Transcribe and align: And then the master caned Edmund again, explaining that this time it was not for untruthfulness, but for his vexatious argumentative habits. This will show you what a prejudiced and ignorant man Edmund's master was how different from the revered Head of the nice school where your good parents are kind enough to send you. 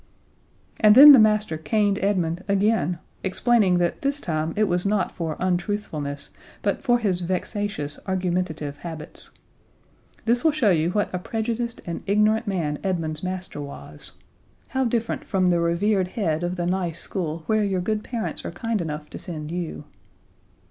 And 0.79 0.95
then 0.95 1.11
the 1.11 1.19
master 1.19 1.59
caned 1.59 1.99
Edmund 1.99 2.43
again, 2.47 2.97
explaining 3.23 3.77
that 3.77 4.01
this 4.01 4.19
time 4.19 4.51
it 4.55 4.63
was 4.63 4.83
not 4.83 5.11
for 5.11 5.35
untruthfulness, 5.39 6.31
but 6.63 6.81
for 6.81 6.97
his 6.97 7.21
vexatious 7.21 7.99
argumentative 8.07 8.77
habits. 8.77 9.29
This 10.25 10.43
will 10.43 10.49
show 10.53 10.71
you 10.71 10.89
what 10.89 11.13
a 11.13 11.19
prejudiced 11.19 11.81
and 11.85 12.01
ignorant 12.07 12.47
man 12.47 12.79
Edmund's 12.83 13.21
master 13.21 13.61
was 13.61 14.13
how 14.69 14.85
different 14.85 15.23
from 15.23 15.45
the 15.45 15.59
revered 15.59 16.07
Head 16.07 16.43
of 16.43 16.55
the 16.55 16.65
nice 16.65 16.97
school 16.99 17.43
where 17.45 17.63
your 17.63 17.79
good 17.79 18.03
parents 18.03 18.43
are 18.43 18.49
kind 18.51 18.81
enough 18.81 19.07
to 19.11 19.19
send 19.19 19.51
you. 19.51 19.83